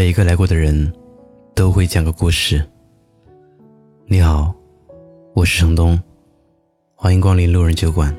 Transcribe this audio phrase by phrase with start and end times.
[0.00, 0.90] 每一个来过的人，
[1.54, 2.66] 都会讲个故事。
[4.06, 4.50] 你好，
[5.34, 6.00] 我是程东，
[6.94, 8.16] 欢迎光临路人酒馆。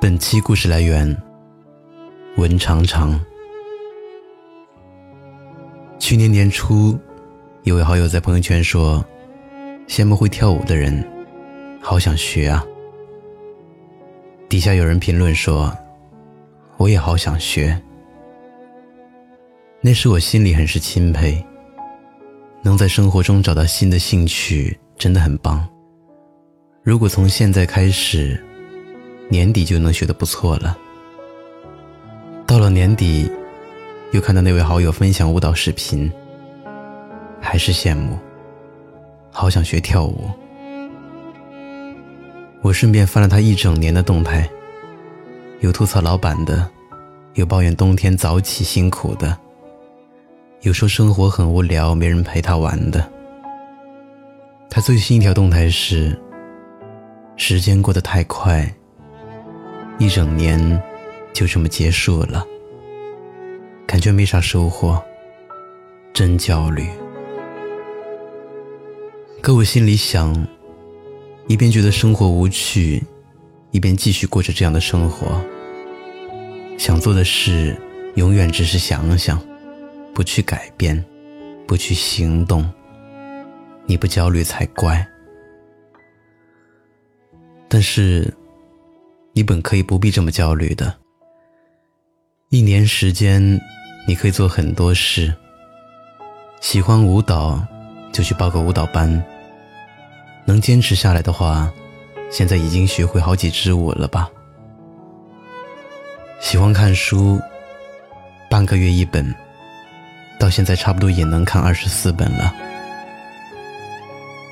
[0.00, 1.14] 本期故事来源
[2.38, 3.20] 文长长。
[5.98, 6.98] 去年年初，
[7.64, 9.04] 有位好友在朋友圈说
[9.86, 11.06] ：“羡慕会跳舞的人，
[11.82, 12.64] 好想学啊。”
[14.48, 15.70] 底下有人评论说
[16.78, 17.78] ：“我也好想学。”
[19.86, 21.44] 那时我心里很是钦佩，
[22.62, 25.62] 能在生活中找到新的兴趣真的很棒。
[26.82, 28.42] 如果从现在开始，
[29.28, 30.74] 年底就能学得不错了。
[32.46, 33.30] 到了年底，
[34.12, 36.10] 又看到那位好友分享舞蹈视频，
[37.38, 38.18] 还是羡慕，
[39.30, 40.30] 好想学跳舞。
[42.62, 44.48] 我顺便翻了他一整年的动态，
[45.60, 46.66] 有吐槽老板的，
[47.34, 49.43] 有抱怨冬天早起辛苦的。
[50.64, 53.06] 有说生活很无聊，没人陪他玩的。
[54.70, 56.18] 他最新一条动态是：
[57.36, 58.74] 时间过得太快，
[59.98, 60.82] 一整年
[61.34, 62.42] 就这么结束了，
[63.86, 64.98] 感觉没啥收获，
[66.14, 66.88] 真焦虑。
[69.42, 70.34] 可我心里想，
[71.46, 73.04] 一边觉得生活无趣，
[73.70, 75.38] 一边继续过着这样的生活。
[76.78, 77.76] 想做的事，
[78.14, 79.38] 永远只是想想。
[80.14, 81.04] 不去改变，
[81.66, 82.72] 不去行动，
[83.84, 85.04] 你不焦虑才怪。
[87.68, 88.32] 但是，
[89.32, 90.94] 你本可以不必这么焦虑的。
[92.50, 93.60] 一年时间，
[94.06, 95.34] 你可以做很多事。
[96.60, 97.60] 喜欢舞蹈，
[98.12, 99.22] 就去报个舞蹈班。
[100.46, 101.72] 能坚持下来的话，
[102.30, 104.30] 现在已经学会好几支舞了吧？
[106.38, 107.40] 喜欢看书，
[108.48, 109.34] 半个月一本。
[110.38, 112.54] 到现在差不多也能看二十四本了。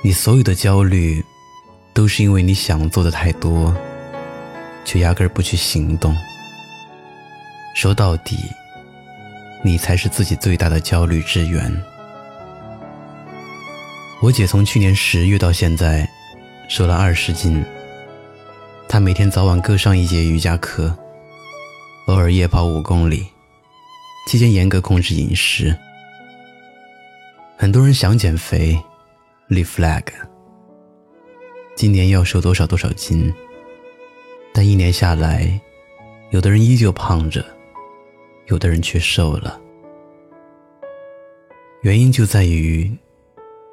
[0.02, 1.24] 你所有的焦虑，
[1.94, 3.74] 都是因为你想做的太多，
[4.84, 6.16] 却压根儿不去行动。
[7.74, 8.36] 说到底，
[9.64, 11.72] 你才是自己最大的焦虑之源。
[14.20, 16.08] 我姐从去年十月到现在，
[16.68, 17.64] 瘦了二十斤。
[18.88, 20.96] 她每天早晚各上一节瑜伽课，
[22.06, 23.26] 偶尔夜跑五公里。
[24.26, 25.76] 期间严格控制饮食。
[27.56, 28.78] 很多人想减肥，
[29.48, 30.04] 立 flag，
[31.76, 33.32] 今年要瘦多少多少斤。
[34.52, 35.60] 但一年下来，
[36.30, 37.44] 有的人依旧胖着，
[38.46, 39.60] 有的人却瘦了。
[41.82, 42.90] 原因就在于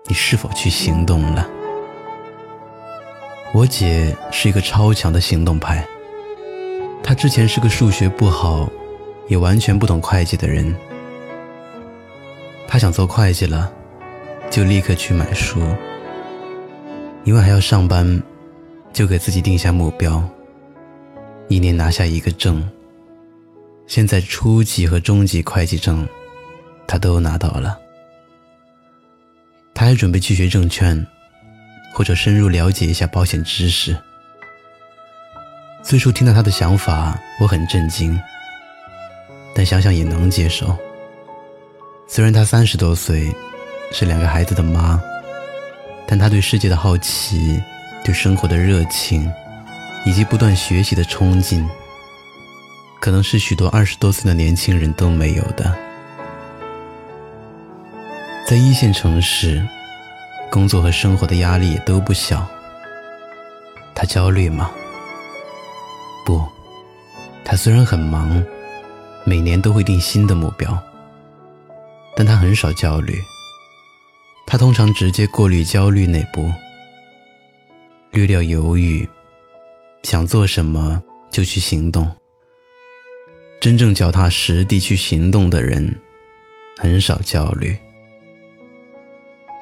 [0.08, 1.50] 你是否去行动了。
[3.54, 5.88] 我姐是一个超强的行动派，
[7.04, 8.70] 她之前是个数学不好。
[9.30, 10.76] 也完全不懂会计的人，
[12.68, 13.72] 他想做会计了，
[14.50, 15.62] 就立刻去买书。
[17.26, 18.22] 因为还要上班，
[18.92, 20.28] 就给自己定下目标，
[21.48, 22.68] 一年拿下一个证。
[23.86, 26.08] 现在初级和中级会计证，
[26.88, 27.78] 他都拿到了。
[29.76, 31.06] 他还准备去学证券，
[31.94, 33.96] 或者深入了解一下保险知识。
[35.84, 38.20] 最初听到他的想法，我很震惊。
[39.60, 40.74] 但想想也能接受。
[42.08, 43.30] 虽然她三十多岁，
[43.92, 44.98] 是两个孩子的妈，
[46.08, 47.62] 但她对世界的好奇、
[48.02, 49.30] 对生活的热情，
[50.06, 51.70] 以及不断学习的冲劲，
[53.02, 55.78] 可能是许多二十多岁的年轻人都没有的。
[58.48, 59.62] 在一线城市，
[60.50, 62.48] 工作和生活的压力也都不小。
[63.94, 64.72] 她焦虑吗？
[66.26, 66.42] 不，
[67.44, 68.42] 她虽然很忙。
[69.30, 70.76] 每年都会定新的目标，
[72.16, 73.22] 但他很少焦虑。
[74.48, 76.52] 他通常直接过滤焦虑那步，
[78.10, 79.08] 略掉犹豫，
[80.02, 81.00] 想做什么
[81.30, 82.12] 就去行动。
[83.62, 85.96] 真正脚踏实地去行动的人，
[86.80, 87.78] 很少焦虑。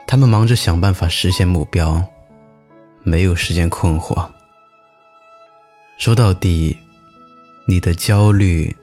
[0.07, 2.01] 他们忙着想办法实现目标，
[3.03, 4.30] 没有时间困惑。
[5.97, 6.77] 说到底，
[7.68, 8.74] 你的焦虑。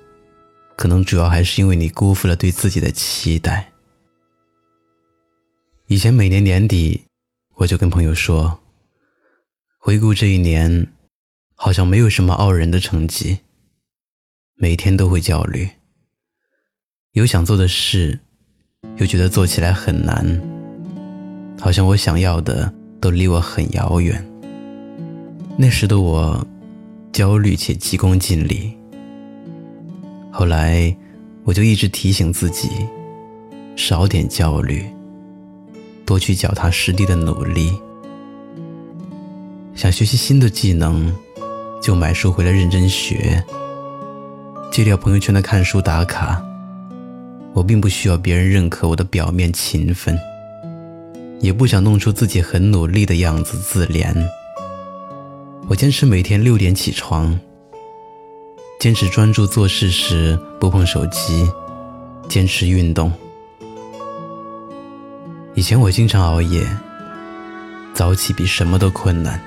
[0.77, 3.73] 可能主要还是因为你辜负了对自己的期待。
[5.87, 7.05] 以前每年年底，
[7.57, 8.61] 我就跟朋友说，
[9.79, 10.93] 回顾这一年，
[11.55, 13.41] 好像没有什么傲人的成绩。
[14.57, 15.69] 每天都会焦虑，
[17.13, 18.21] 有想做的事，
[18.97, 20.41] 又觉得做起来很难，
[21.61, 24.25] 好像我想要的都离我很遥远。
[25.59, 26.47] 那时的我，
[27.13, 28.77] 焦虑且急功近利。
[30.37, 30.93] 后来，
[31.45, 32.69] 我就一直提醒自己
[33.77, 34.85] 少点焦虑，
[36.05, 37.73] 多去脚踏实地的努力。
[39.77, 41.15] 想学习新的技能，
[41.81, 43.45] 就买书回来认真学。
[44.73, 46.45] 戒掉朋友圈的看书打卡。
[47.53, 50.19] 我并不需要别人认可我的表面勤奋，
[51.39, 54.13] 也不想弄出自己很努力的样子自怜。
[55.69, 57.39] 我坚持每天六点起床，
[58.85, 61.51] 坚持专注做事时不碰手机，
[62.29, 63.11] 坚持运动。
[65.55, 66.63] 以前我经常熬夜，
[67.95, 69.41] 早起比什么都困难。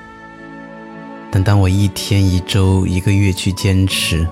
[1.30, 4.26] 但当我一天、一周、一个月去坚持，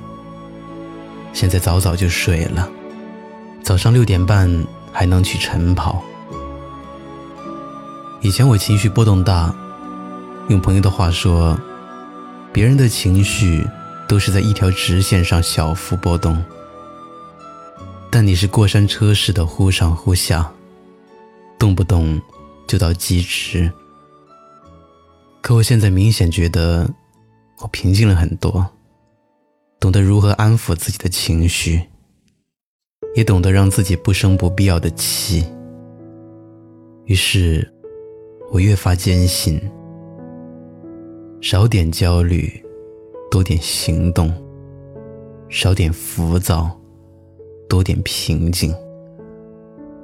[1.32, 2.68] 现在早早就睡了。
[3.62, 6.02] 早上六点半还能去晨跑。
[8.22, 9.54] 以前我情绪波动大，
[10.48, 11.56] 用朋友的话说，
[12.52, 13.64] 别人的情绪
[14.08, 16.42] 都是在一条直线上小幅波动，
[18.10, 20.52] 但你是过山车似的忽上忽下，
[21.58, 22.20] 动不动
[22.66, 23.70] 就到极值。
[25.40, 26.88] 可我现在明显觉得
[27.60, 28.66] 我平静了很多，
[29.78, 31.82] 懂得如何安抚自己的情绪。
[33.14, 35.42] 也懂得让自己不生不必要的气，
[37.06, 37.66] 于是，
[38.50, 39.58] 我越发坚信：
[41.40, 42.62] 少点焦虑，
[43.36, 44.30] 多点行动；
[45.50, 46.70] 少点浮躁，
[47.68, 48.74] 多点平静。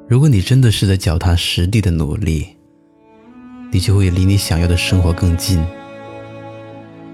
[0.07, 2.47] 如果你真的是在脚踏实地的努力，
[3.73, 5.65] 你就会离你想要的生活更近。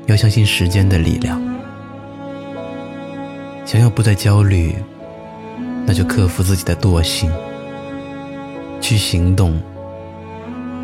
[0.06, 1.40] 要相信时间的力量，
[3.64, 4.74] 想要不再焦虑。
[5.86, 7.30] 那就克服自己的惰性，
[8.80, 9.56] 去行动，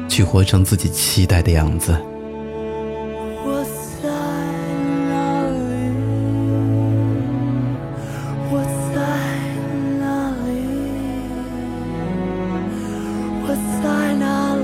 [0.08, 1.92] 去活成自己期待的样子。
[13.46, 14.24] 我在哪
[14.56, 14.58] 里？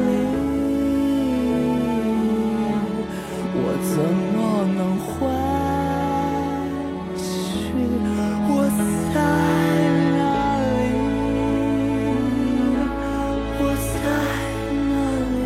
[3.52, 3.94] 我怎
[4.32, 4.38] 么
[4.74, 5.08] 能回
[7.14, 7.20] 去？
[8.48, 8.50] 我
[9.12, 9.16] 在
[10.16, 10.20] 哪
[10.64, 10.80] 里？
[13.60, 13.62] 我
[13.92, 14.02] 在
[14.88, 14.92] 哪
[15.34, 15.38] 里？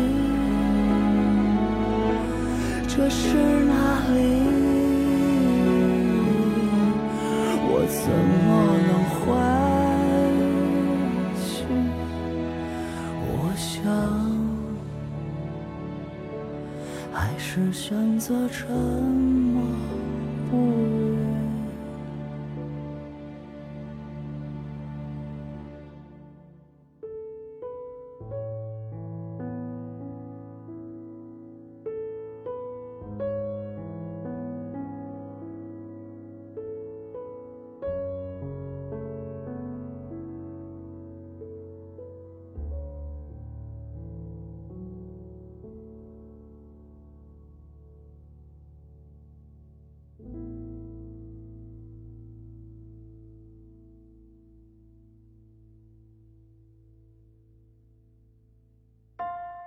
[2.87, 3.19] 这是
[3.65, 3.73] 哪
[4.15, 4.17] 里？
[7.67, 8.07] 我怎
[8.45, 8.47] 么
[8.87, 9.23] 能回
[17.15, 19.63] 还是选择沉默
[20.51, 21.04] 不语。